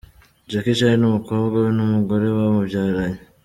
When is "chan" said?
0.79-0.95